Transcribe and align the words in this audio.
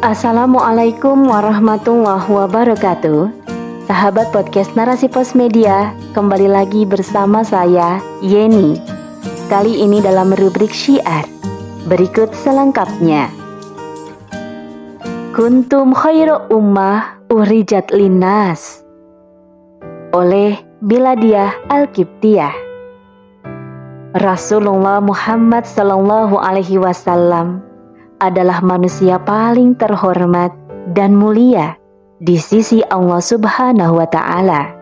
Assalamualaikum 0.00 1.28
warahmatullahi 1.28 2.24
wabarakatuh. 2.24 3.36
Sahabat 3.84 4.32
podcast 4.32 4.72
Narasi 4.72 5.12
Pos 5.12 5.36
Media 5.36 5.92
Kembali 6.16 6.48
lagi 6.48 6.88
bersama 6.88 7.44
saya 7.44 8.00
Yeni. 8.24 8.80
Kali 9.52 9.84
ini 9.84 10.00
dalam 10.00 10.32
rubrik 10.32 10.72
syiar. 10.72 11.28
Berikut 11.84 12.32
selengkapnya. 12.32 13.28
Kuntum 15.36 15.92
khairu 15.92 16.48
ummah 16.48 17.20
urijat 17.28 17.92
linas 17.92 18.80
Oleh 20.16 20.64
Biladiah 20.80 21.52
Al-Kiptiyah 21.68 22.56
Rasulullah 24.16 25.04
Muhammad 25.04 25.68
Sallallahu 25.68 26.40
Alaihi 26.40 26.80
Wasallam 26.80 27.69
adalah 28.20 28.60
manusia 28.60 29.16
paling 29.16 29.74
terhormat 29.74 30.52
dan 30.92 31.16
mulia 31.16 31.74
di 32.20 32.36
sisi 32.36 32.84
Allah 32.92 33.18
Subhanahu 33.18 33.96
wa 33.96 34.08
Ta'ala. 34.08 34.76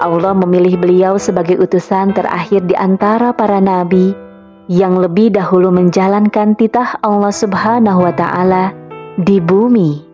Allah 0.00 0.32
memilih 0.32 0.80
beliau 0.80 1.20
sebagai 1.20 1.60
utusan 1.60 2.16
terakhir 2.16 2.64
di 2.64 2.72
antara 2.72 3.36
para 3.36 3.60
nabi 3.60 4.16
yang 4.70 4.96
lebih 4.96 5.34
dahulu 5.34 5.74
menjalankan 5.74 6.56
titah 6.56 6.96
Allah 7.04 7.34
Subhanahu 7.34 8.06
wa 8.06 8.14
Ta'ala 8.14 8.72
di 9.20 9.42
bumi. 9.42 10.06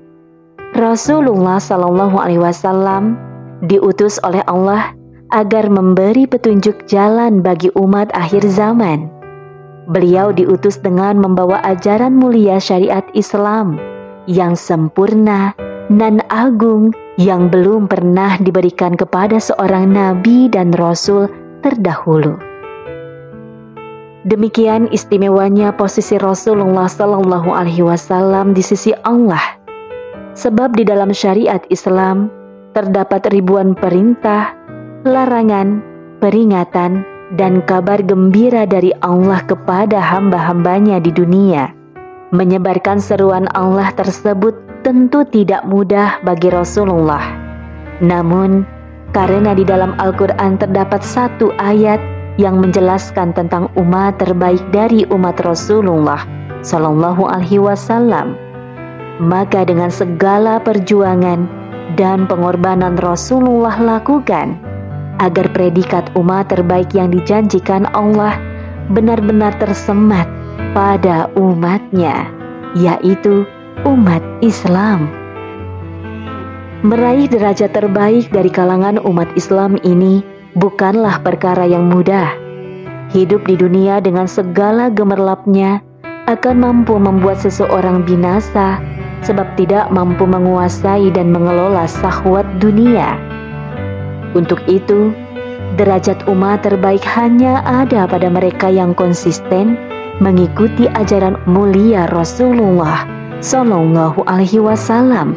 Rasulullah 0.74 1.60
Shallallahu 1.62 2.16
Alaihi 2.18 2.42
Wasallam 2.42 3.14
diutus 3.62 4.18
oleh 4.26 4.42
Allah 4.48 4.96
agar 5.30 5.68
memberi 5.68 6.24
petunjuk 6.26 6.88
jalan 6.88 7.44
bagi 7.44 7.70
umat 7.76 8.10
akhir 8.16 8.44
zaman 8.48 9.15
Beliau 9.86 10.34
diutus 10.34 10.82
dengan 10.82 11.22
membawa 11.22 11.62
ajaran 11.62 12.18
mulia 12.18 12.58
syariat 12.58 13.06
Islam 13.14 13.78
yang 14.26 14.58
sempurna 14.58 15.54
dan 15.86 16.18
agung 16.26 16.90
yang 17.14 17.46
belum 17.46 17.86
pernah 17.86 18.34
diberikan 18.42 18.98
kepada 18.98 19.38
seorang 19.38 19.94
nabi 19.94 20.50
dan 20.50 20.74
rasul 20.74 21.30
terdahulu. 21.62 22.34
Demikian 24.26 24.90
istimewanya 24.90 25.70
posisi 25.70 26.18
Rasulullah 26.18 26.90
Sallallahu 26.90 27.54
Alaihi 27.54 27.86
Wasallam 27.86 28.58
di 28.58 28.66
sisi 28.66 28.90
Allah, 29.06 29.54
sebab 30.34 30.74
di 30.74 30.82
dalam 30.82 31.14
syariat 31.14 31.62
Islam 31.70 32.26
terdapat 32.74 33.30
ribuan 33.30 33.78
perintah, 33.78 34.50
larangan, 35.06 35.78
peringatan, 36.18 37.06
dan 37.34 37.58
kabar 37.66 37.98
gembira 38.06 38.62
dari 38.62 38.94
Allah 39.02 39.42
kepada 39.42 39.98
hamba-hambanya 39.98 41.02
di 41.02 41.10
dunia. 41.10 41.74
Menyebarkan 42.30 43.02
seruan 43.02 43.50
Allah 43.58 43.90
tersebut 43.98 44.54
tentu 44.86 45.26
tidak 45.26 45.66
mudah 45.66 46.22
bagi 46.22 46.46
Rasulullah. 46.54 47.26
Namun, 47.98 48.62
karena 49.10 49.56
di 49.56 49.66
dalam 49.66 49.98
Al-Quran 49.98 50.60
terdapat 50.60 51.02
satu 51.02 51.50
ayat 51.58 51.98
yang 52.36 52.60
menjelaskan 52.60 53.32
tentang 53.32 53.72
umat 53.74 54.20
terbaik 54.20 54.60
dari 54.70 55.08
umat 55.08 55.40
Rasulullah 55.40 56.20
Sallallahu 56.60 57.24
Alaihi 57.24 57.58
Wasallam, 57.58 58.36
maka 59.22 59.64
dengan 59.64 59.88
segala 59.88 60.60
perjuangan 60.60 61.48
dan 61.96 62.28
pengorbanan 62.28 63.00
Rasulullah 63.00 63.74
lakukan, 63.80 64.60
agar 65.18 65.48
predikat 65.52 66.08
umat 66.16 66.52
terbaik 66.52 66.92
yang 66.92 67.12
dijanjikan 67.12 67.88
Allah 67.96 68.36
benar-benar 68.92 69.56
tersemat 69.58 70.28
pada 70.76 71.28
umatnya, 71.34 72.28
yaitu 72.76 73.48
umat 73.84 74.22
Islam. 74.44 75.08
Meraih 76.84 77.26
derajat 77.26 77.72
terbaik 77.72 78.28
dari 78.30 78.52
kalangan 78.52 79.00
umat 79.02 79.26
Islam 79.34 79.80
ini 79.82 80.20
bukanlah 80.54 81.18
perkara 81.24 81.64
yang 81.64 81.88
mudah. 81.88 82.30
Hidup 83.10 83.48
di 83.48 83.56
dunia 83.56 83.98
dengan 84.04 84.28
segala 84.28 84.92
gemerlapnya 84.92 85.80
akan 86.26 86.56
mampu 86.58 86.98
membuat 86.98 87.40
seseorang 87.40 88.04
binasa 88.04 88.82
sebab 89.24 89.46
tidak 89.56 89.88
mampu 89.90 90.28
menguasai 90.28 91.08
dan 91.10 91.32
mengelola 91.32 91.88
sahwat 91.88 92.44
dunia. 92.60 93.35
Untuk 94.36 94.60
itu, 94.68 95.16
derajat 95.80 96.28
umat 96.28 96.60
terbaik 96.60 97.00
hanya 97.08 97.64
ada 97.64 98.04
pada 98.04 98.28
mereka 98.28 98.68
yang 98.68 98.92
konsisten 98.92 99.80
mengikuti 100.20 100.84
ajaran 100.92 101.40
mulia 101.48 102.04
Rasulullah 102.12 103.08
Shallallahu 103.40 104.28
Alaihi 104.28 104.60
Wasallam 104.60 105.32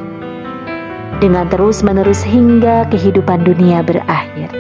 dengan 1.24 1.48
terus-menerus 1.48 2.24
hingga 2.28 2.88
kehidupan 2.92 3.48
dunia 3.48 3.80
berakhir. 3.84 4.52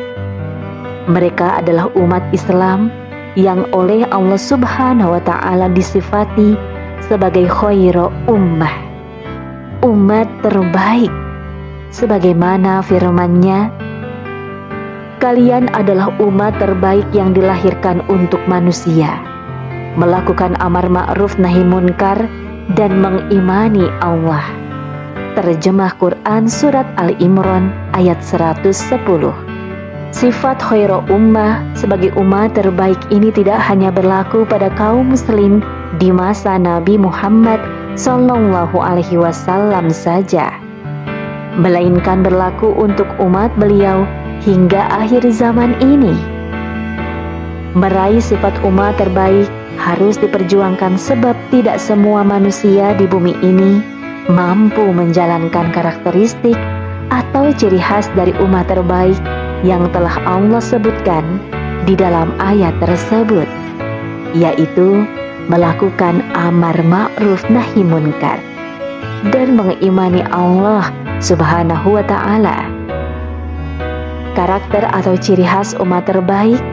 Mereka 1.11 1.59
adalah 1.63 1.91
umat 1.99 2.23
Islam 2.31 2.88
yang 3.35 3.67
oleh 3.75 4.07
Allah 4.07 4.39
Subhanahu 4.39 5.19
wa 5.19 5.22
taala 5.23 5.67
disifati 5.72 6.55
sebagai 7.03 7.47
khairu 7.47 8.07
ummah. 8.28 8.75
Umat 9.83 10.28
terbaik 10.44 11.11
sebagaimana 11.91 12.83
firman-Nya 12.83 13.88
Kalian 15.19 15.68
adalah 15.75 16.16
umat 16.24 16.56
terbaik 16.63 17.03
yang 17.12 17.35
dilahirkan 17.35 18.00
untuk 18.07 18.40
manusia, 18.47 19.19
melakukan 20.00 20.56
amar 20.63 20.88
ma'ruf 20.88 21.35
nahi 21.35 21.59
munkar 21.59 22.24
dan 22.80 23.03
mengimani 23.03 23.91
Allah. 24.00 24.47
Terjemah 25.35 25.91
Quran 26.00 26.47
Surat 26.47 26.88
Al-Imran 26.96 27.68
ayat 27.91 28.24
110 28.24 28.72
Sifat 30.16 30.58
khairu 30.63 31.03
ummah 31.12 31.68
sebagai 31.75 32.16
umat 32.16 32.56
terbaik 32.56 32.97
ini 33.12 33.28
tidak 33.35 33.59
hanya 33.68 33.91
berlaku 33.91 34.47
pada 34.47 34.72
kaum 34.79 35.12
muslim 35.12 35.59
di 36.00 36.16
masa 36.16 36.56
Nabi 36.56 36.96
Muhammad 36.96 37.59
Sallallahu 38.00 38.79
Alaihi 38.79 39.19
Wasallam 39.19 39.91
saja, 39.91 40.56
melainkan 41.59 42.24
berlaku 42.24 42.72
untuk 42.72 43.12
umat 43.19 43.52
beliau 43.59 44.08
hingga 44.44 44.88
akhir 44.91 45.27
zaman 45.31 45.75
ini. 45.83 46.16
Meraih 47.77 48.23
sifat 48.23 48.55
umat 48.66 48.97
terbaik 48.97 49.47
harus 49.79 50.19
diperjuangkan 50.19 51.00
sebab 51.00 51.38
tidak 51.53 51.79
semua 51.79 52.25
manusia 52.25 52.91
di 52.99 53.07
bumi 53.07 53.31
ini 53.39 53.79
mampu 54.29 54.91
menjalankan 54.91 55.72
karakteristik 55.73 56.57
atau 57.09 57.49
ciri 57.57 57.81
khas 57.81 58.05
dari 58.13 58.35
umat 58.38 58.69
terbaik 58.69 59.17
yang 59.66 59.89
telah 59.89 60.13
Allah 60.29 60.61
sebutkan 60.61 61.41
di 61.89 61.97
dalam 61.97 62.29
ayat 62.38 62.75
tersebut, 62.78 63.49
yaitu 64.38 65.03
melakukan 65.49 66.22
amar 66.38 66.78
ma'ruf 66.85 67.41
nahi 67.49 67.81
munkar 67.81 68.38
dan 69.33 69.57
mengimani 69.57 70.22
Allah 70.29 70.94
Subhanahu 71.19 71.97
wa 71.97 72.05
taala 72.05 72.69
karakter 74.39 74.88
atau 74.95 75.19
ciri 75.19 75.44
khas 75.44 75.75
umat 75.83 76.07
terbaik, 76.07 76.63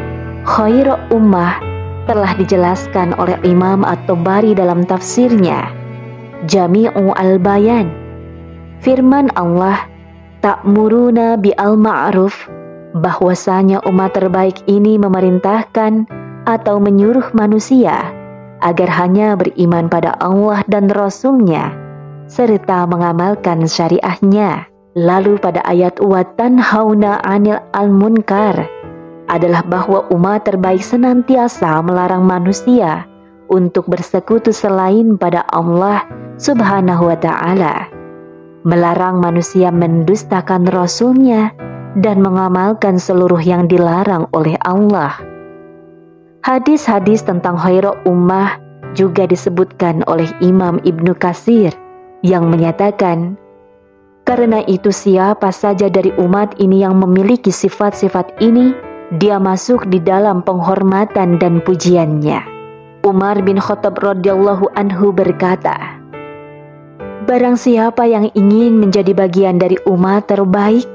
khairu 0.47 0.95
ummah 1.11 1.59
telah 2.07 2.31
dijelaskan 2.39 3.19
oleh 3.19 3.35
Imam 3.43 3.83
At-Tabari 3.83 4.55
dalam 4.55 4.87
tafsirnya, 4.87 5.67
Jami'u 6.47 7.11
al-Bayan. 7.19 7.91
Firman 8.79 9.35
Allah, 9.35 9.83
Ta'muruna 10.47 11.35
bi'al-ma'ruf, 11.43 12.47
bahwasanya 12.95 13.83
umat 13.91 14.15
terbaik 14.15 14.63
ini 14.71 14.95
memerintahkan 14.95 16.07
atau 16.47 16.79
menyuruh 16.79 17.35
manusia 17.35 18.15
agar 18.63 18.87
hanya 18.95 19.35
beriman 19.35 19.91
pada 19.91 20.15
Allah 20.23 20.63
dan 20.71 20.87
Rasulnya, 20.87 21.75
serta 22.31 22.87
mengamalkan 22.87 23.67
syariahnya. 23.67 24.76
Lalu 24.97 25.37
pada 25.37 25.61
ayat 25.69 26.01
watan 26.01 26.57
hauna 26.57 27.21
anil 27.21 27.61
al 27.77 27.93
munkar 27.93 28.65
adalah 29.29 29.61
bahwa 29.61 30.09
umat 30.09 30.49
terbaik 30.49 30.81
senantiasa 30.81 31.85
melarang 31.85 32.25
manusia 32.25 33.05
untuk 33.53 33.93
bersekutu 33.93 34.57
selain 34.57 35.21
pada 35.21 35.45
Allah 35.53 36.01
Subhanahu 36.41 37.13
wa 37.13 37.17
taala. 37.21 37.93
Melarang 38.65 39.21
manusia 39.21 39.69
mendustakan 39.69 40.65
rasulnya 40.73 41.53
dan 42.01 42.25
mengamalkan 42.25 42.97
seluruh 42.97 43.45
yang 43.45 43.69
dilarang 43.69 44.25
oleh 44.33 44.57
Allah. 44.65 45.13
Hadis-hadis 46.41 47.21
tentang 47.21 47.61
khairu 47.61 47.93
ummah 48.09 48.57
juga 48.97 49.29
disebutkan 49.29 50.09
oleh 50.09 50.33
Imam 50.41 50.81
Ibnu 50.81 51.13
Kasir 51.21 51.77
yang 52.25 52.49
menyatakan 52.49 53.37
karena 54.27 54.61
itu 54.67 54.91
siapa 54.91 55.55
saja 55.55 55.87
dari 55.87 56.11
umat 56.19 56.59
ini 56.59 56.83
yang 56.83 56.99
memiliki 56.99 57.55
sifat-sifat 57.55 58.43
ini, 58.43 58.75
dia 59.23 59.39
masuk 59.39 59.87
di 59.87 60.03
dalam 60.03 60.43
penghormatan 60.43 61.39
dan 61.39 61.63
pujiannya. 61.63 62.43
Umar 63.07 63.39
bin 63.47 63.63
Khattab 63.63 64.03
radhiyallahu 64.03 64.67
anhu 64.75 65.15
berkata, 65.15 66.03
Barang 67.27 67.55
siapa 67.55 68.03
yang 68.07 68.27
ingin 68.35 68.83
menjadi 68.83 69.15
bagian 69.15 69.63
dari 69.63 69.79
umat 69.87 70.27
terbaik, 70.27 70.87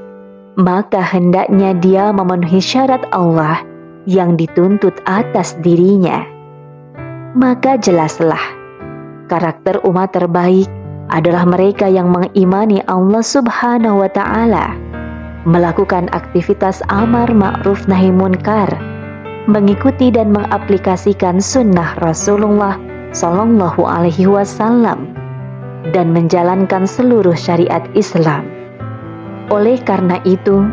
maka 0.60 1.00
hendaknya 1.00 1.72
dia 1.80 2.12
memenuhi 2.12 2.60
syarat 2.60 3.00
Allah 3.16 3.64
yang 4.04 4.36
dituntut 4.36 4.92
atas 5.08 5.56
dirinya. 5.64 6.20
Maka 7.32 7.80
jelaslah, 7.80 8.40
karakter 9.32 9.80
umat 9.88 10.12
terbaik 10.12 10.68
adalah 11.10 11.48
mereka 11.48 11.90
yang 11.90 12.12
mengimani 12.12 12.84
Allah 12.86 13.24
Subhanahu 13.24 14.04
wa 14.04 14.10
Ta'ala, 14.12 14.76
melakukan 15.48 16.06
aktivitas 16.14 16.84
amar 16.92 17.32
ma'ruf 17.34 17.88
nahi 17.90 18.14
munkar, 18.14 18.70
mengikuti 19.50 20.14
dan 20.14 20.30
mengaplikasikan 20.30 21.42
sunnah 21.42 21.98
Rasulullah 21.98 22.78
Sallallahu 23.10 23.82
Alaihi 23.82 24.30
Wasallam 24.30 25.10
dan 25.90 26.14
menjalankan 26.14 26.86
seluruh 26.86 27.34
syariat 27.34 27.82
Islam. 27.98 28.46
Oleh 29.50 29.82
karena 29.82 30.22
itu, 30.22 30.64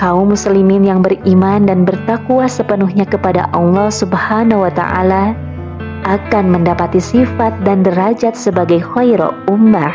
kaum 0.00 0.32
muslimin 0.32 0.82
yang 0.82 1.04
beriman 1.04 1.68
dan 1.68 1.84
bertakwa 1.84 2.48
sepenuhnya 2.48 3.04
kepada 3.06 3.46
Allah 3.52 3.92
Subhanahu 3.92 4.66
wa 4.66 4.72
taala 4.72 5.36
akan 6.04 6.52
mendapati 6.52 7.00
sifat 7.00 7.52
dan 7.64 7.80
derajat 7.80 8.36
sebagai 8.36 8.80
khairu 8.80 9.32
ummah. 9.48 9.92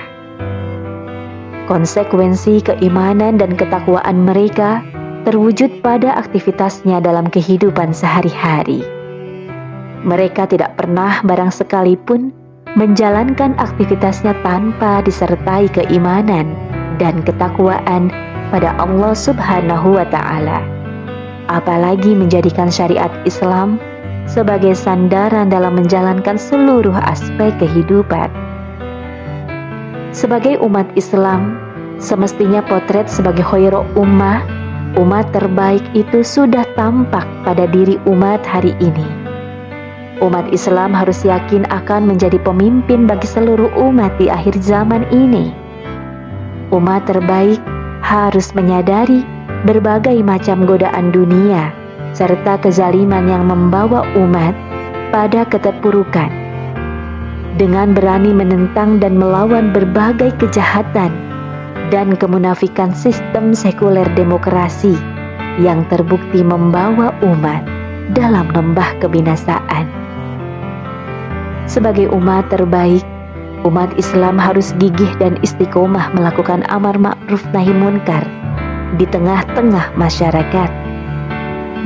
Konsekuensi 1.70 2.66
keimanan 2.66 3.38
dan 3.38 3.54
ketakwaan 3.54 4.26
mereka 4.26 4.82
terwujud 5.30 5.86
pada 5.86 6.18
aktivitasnya 6.18 6.98
dalam 6.98 7.30
kehidupan 7.30 7.94
sehari-hari. 7.94 8.82
Mereka 10.02 10.50
tidak 10.50 10.74
pernah 10.80 11.22
barang 11.22 11.54
sekalipun 11.54 12.34
menjalankan 12.74 13.54
aktivitasnya 13.62 14.34
tanpa 14.42 15.06
disertai 15.06 15.70
keimanan 15.70 16.58
dan 16.98 17.22
ketakwaan 17.22 18.10
pada 18.50 18.74
Allah 18.82 19.14
Subhanahu 19.14 20.02
wa 20.02 20.06
Ta'ala, 20.10 20.66
apalagi 21.54 22.18
menjadikan 22.18 22.74
syariat 22.74 23.14
Islam 23.30 23.78
sebagai 24.30 24.78
sandaran 24.78 25.50
dalam 25.50 25.82
menjalankan 25.82 26.38
seluruh 26.38 26.96
aspek 27.10 27.52
kehidupan. 27.58 28.30
Sebagai 30.14 30.62
umat 30.62 30.86
Islam, 30.94 31.58
semestinya 31.98 32.62
potret 32.62 33.10
sebagai 33.10 33.42
khairu 33.42 33.82
ummah, 33.98 34.46
umat 35.02 35.26
terbaik 35.34 35.82
itu 35.98 36.22
sudah 36.22 36.64
tampak 36.78 37.26
pada 37.42 37.66
diri 37.66 37.98
umat 38.06 38.42
hari 38.46 38.78
ini 38.78 39.30
Umat 40.20 40.52
Islam 40.52 40.92
harus 40.92 41.24
yakin 41.24 41.64
akan 41.72 42.12
menjadi 42.12 42.44
pemimpin 42.44 43.08
bagi 43.08 43.24
seluruh 43.24 43.72
umat 43.80 44.12
di 44.20 44.28
akhir 44.28 44.60
zaman 44.60 45.08
ini. 45.16 45.56
Umat 46.76 47.08
terbaik 47.08 47.64
harus 48.04 48.52
menyadari 48.52 49.24
berbagai 49.64 50.20
macam 50.20 50.68
godaan 50.68 51.16
dunia 51.16 51.72
serta 52.20 52.60
kezaliman 52.60 53.32
yang 53.32 53.48
membawa 53.48 54.04
umat 54.20 54.52
pada 55.16 55.48
keterpurukan. 55.48 56.28
Dengan 57.56 57.96
berani 57.96 58.36
menentang 58.36 59.00
dan 59.00 59.16
melawan 59.16 59.72
berbagai 59.72 60.36
kejahatan 60.36 61.16
dan 61.88 62.20
kemunafikan 62.20 62.92
sistem 62.92 63.56
sekuler 63.56 64.04
demokrasi 64.20 65.00
yang 65.64 65.88
terbukti 65.88 66.44
membawa 66.44 67.16
umat 67.24 67.64
dalam 68.12 68.52
lembah 68.52 69.00
kebinasaan. 69.00 69.88
Sebagai 71.72 72.12
umat 72.12 72.52
terbaik, 72.52 73.04
umat 73.64 73.96
Islam 73.96 74.36
harus 74.36 74.76
gigih 74.76 75.12
dan 75.24 75.40
istiqomah 75.40 76.12
melakukan 76.12 76.68
amar 76.68 77.00
ma'ruf 77.00 77.44
nahi 77.56 77.72
munkar 77.72 78.28
di 79.00 79.08
tengah-tengah 79.08 79.96
masyarakat. 79.96 80.89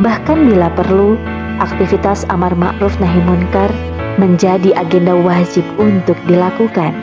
Bahkan 0.01 0.49
bila 0.49 0.73
perlu, 0.73 1.13
aktivitas 1.61 2.25
amar 2.33 2.57
ma'ruf 2.57 2.97
nahi 2.97 3.21
munkar 3.29 3.69
menjadi 4.17 4.73
agenda 4.73 5.13
wajib 5.13 5.61
untuk 5.77 6.17
dilakukan, 6.25 6.97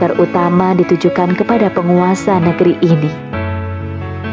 terutama 0.00 0.72
ditujukan 0.80 1.36
kepada 1.36 1.68
penguasa 1.68 2.40
negeri 2.40 2.80
ini. 2.80 3.12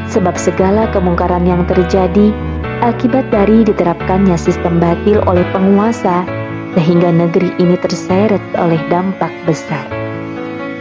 Sebab 0.08 0.40
segala 0.40 0.88
kemungkaran 0.96 1.44
yang 1.44 1.68
terjadi 1.68 2.32
akibat 2.80 3.28
dari 3.36 3.68
diterapkannya 3.68 4.40
sistem 4.40 4.80
batil 4.80 5.20
oleh 5.28 5.44
penguasa 5.52 6.24
sehingga 6.72 7.12
negeri 7.12 7.52
ini 7.60 7.76
terseret 7.84 8.44
oleh 8.56 8.80
dampak 8.88 9.34
besar, 9.44 9.84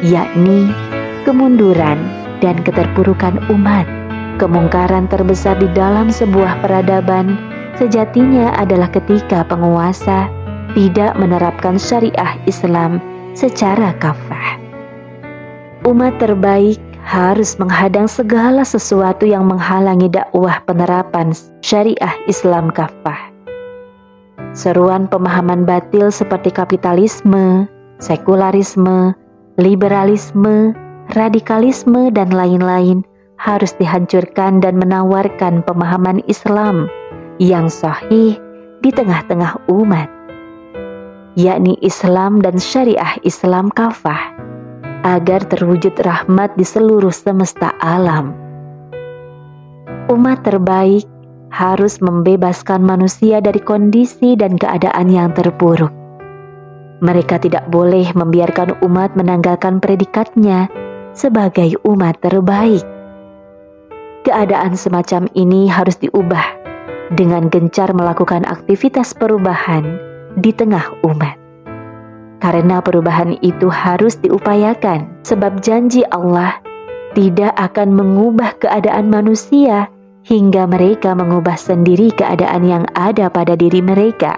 yakni 0.06 0.70
kemunduran 1.26 1.98
dan 2.38 2.62
keterpurukan 2.62 3.42
umat. 3.50 3.95
Kemungkaran 4.36 5.08
terbesar 5.08 5.56
di 5.56 5.64
dalam 5.72 6.12
sebuah 6.12 6.60
peradaban 6.60 7.40
sejatinya 7.80 8.52
adalah 8.60 8.92
ketika 8.92 9.40
penguasa 9.48 10.28
tidak 10.76 11.16
menerapkan 11.16 11.80
syariah 11.80 12.36
Islam 12.44 13.00
secara 13.32 13.96
kafah. 13.96 14.60
Umat 15.88 16.20
terbaik 16.20 16.76
harus 17.00 17.56
menghadang 17.56 18.04
segala 18.04 18.60
sesuatu 18.60 19.24
yang 19.24 19.48
menghalangi 19.48 20.12
dakwah 20.12 20.60
penerapan 20.68 21.32
syariah 21.64 22.12
Islam 22.28 22.68
kafah. 22.68 23.32
Seruan 24.52 25.08
pemahaman 25.08 25.64
batil 25.64 26.12
seperti 26.12 26.52
kapitalisme, 26.52 27.64
sekularisme, 28.04 29.16
liberalisme, 29.56 30.76
radikalisme, 31.16 32.12
dan 32.12 32.28
lain-lain 32.28 33.00
harus 33.36 33.72
dihancurkan 33.76 34.64
dan 34.64 34.80
menawarkan 34.80 35.60
pemahaman 35.64 36.24
Islam 36.28 36.88
yang 37.36 37.68
sahih 37.68 38.40
di 38.80 38.90
tengah-tengah 38.92 39.68
umat, 39.68 40.08
yakni 41.36 41.76
Islam 41.84 42.40
dan 42.40 42.56
syariah 42.56 43.20
Islam 43.24 43.68
kafah, 43.72 44.32
agar 45.04 45.44
terwujud 45.46 45.94
rahmat 46.00 46.56
di 46.56 46.64
seluruh 46.64 47.12
semesta 47.12 47.76
alam. 47.80 48.32
Umat 50.06 50.46
terbaik 50.46 51.04
harus 51.50 51.98
membebaskan 52.02 52.82
manusia 52.82 53.40
dari 53.40 53.58
kondisi 53.62 54.34
dan 54.34 54.58
keadaan 54.58 55.08
yang 55.10 55.30
terpuruk. 55.34 55.92
Mereka 57.04 57.44
tidak 57.44 57.68
boleh 57.68 58.08
membiarkan 58.16 58.80
umat 58.80 59.12
menanggalkan 59.18 59.84
predikatnya 59.84 60.68
sebagai 61.12 61.76
umat 61.84 62.16
terbaik. 62.24 62.95
Keadaan 64.26 64.74
semacam 64.74 65.30
ini 65.38 65.70
harus 65.70 66.02
diubah 66.02 66.42
dengan 67.14 67.46
gencar 67.46 67.94
melakukan 67.94 68.42
aktivitas 68.42 69.14
perubahan 69.14 70.02
di 70.34 70.50
tengah 70.50 70.82
umat. 71.06 71.38
Karena 72.42 72.82
perubahan 72.82 73.38
itu 73.38 73.70
harus 73.70 74.18
diupayakan, 74.18 75.22
sebab 75.22 75.62
janji 75.62 76.02
Allah 76.10 76.58
tidak 77.14 77.54
akan 77.54 77.94
mengubah 77.94 78.58
keadaan 78.58 79.14
manusia 79.14 79.86
hingga 80.26 80.66
mereka 80.66 81.14
mengubah 81.14 81.54
sendiri 81.54 82.10
keadaan 82.10 82.66
yang 82.66 82.82
ada 82.98 83.30
pada 83.30 83.54
diri 83.54 83.78
mereka. 83.78 84.34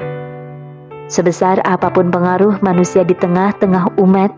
Sebesar 1.08 1.64
apa 1.64 1.88
pun 1.88 2.12
pengaruh 2.12 2.60
manusia 2.60 3.08
di 3.08 3.16
tengah-tengah 3.16 3.96
umat, 3.96 4.36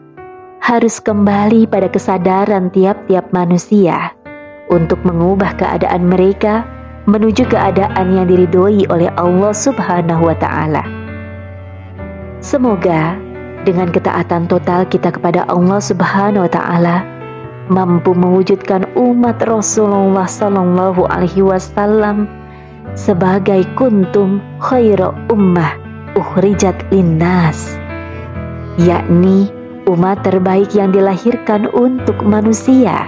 harus 0.62 1.02
kembali 1.02 1.66
pada 1.66 1.90
kesadaran 1.90 2.70
tiap-tiap 2.70 3.34
manusia 3.34 4.14
untuk 4.70 5.02
mengubah 5.02 5.58
keadaan 5.58 6.06
mereka 6.06 6.64
menuju 7.10 7.50
keadaan 7.50 8.14
yang 8.14 8.26
diridhoi 8.30 8.86
oleh 8.86 9.10
Allah 9.18 9.50
Subhanahu 9.50 10.30
wa 10.30 10.36
Ta'ala. 10.38 10.86
Semoga 12.40 13.18
dengan 13.66 13.92
ketaatan 13.92 14.48
total 14.48 14.88
kita 14.88 15.12
kepada 15.12 15.44
Allah 15.50 15.82
Subhanahu 15.82 16.48
wa 16.48 16.52
Ta'ala 16.52 16.96
mampu 17.68 18.16
mewujudkan 18.16 18.88
umat 18.96 19.42
Rasulullah 19.44 20.24
Sallallahu 20.24 21.06
Alaihi 21.06 21.44
Wasallam 21.44 22.26
sebagai 22.98 23.62
kuntum 23.78 24.42
khairu 24.58 25.14
ummah 25.30 25.78
ukhrijat 26.18 26.74
linnas 26.90 27.78
yakni 28.80 29.52
umat 29.86 30.22
terbaik 30.26 30.74
yang 30.74 30.90
dilahirkan 30.90 31.70
untuk 31.70 32.18
manusia 32.26 33.06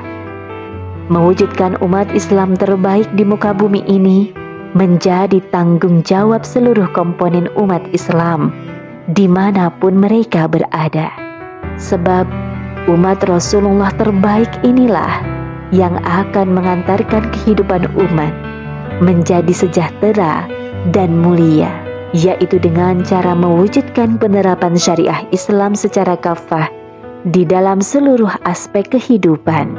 mewujudkan 1.11 1.81
umat 1.83 2.11
Islam 2.15 2.55
terbaik 2.55 3.09
di 3.17 3.25
muka 3.27 3.51
bumi 3.51 3.83
ini 3.89 4.31
menjadi 4.77 5.43
tanggung 5.51 6.05
jawab 6.07 6.47
seluruh 6.47 6.87
komponen 6.95 7.51
umat 7.59 7.83
Islam 7.91 8.55
di 9.11 9.27
mana 9.27 9.73
pun 9.73 9.99
mereka 9.99 10.47
berada 10.47 11.11
sebab 11.81 12.29
Umat 12.91 13.23
Rasulullah 13.31 13.95
terbaik 13.95 14.51
inilah 14.67 15.23
yang 15.71 16.03
akan 16.03 16.51
mengantarkan 16.51 17.31
kehidupan 17.31 17.87
umat 17.95 18.35
menjadi 18.99 19.55
sejahtera 19.55 20.51
dan 20.91 21.15
mulia, 21.15 21.71
yaitu 22.11 22.59
dengan 22.59 23.07
cara 23.07 23.39
mewujudkan 23.39 24.19
penerapan 24.19 24.75
syariah 24.75 25.23
Islam 25.31 25.79
secara 25.79 26.19
kafah 26.19 26.67
di 27.23 27.47
dalam 27.47 27.79
seluruh 27.79 28.35
aspek 28.43 28.91
kehidupan. 28.99 29.79